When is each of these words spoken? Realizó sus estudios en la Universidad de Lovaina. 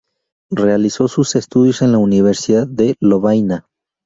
Realizó 0.49 1.07
sus 1.07 1.35
estudios 1.35 1.83
en 1.83 1.91
la 1.91 1.99
Universidad 1.99 2.65
de 2.65 2.95
Lovaina. 2.99 3.67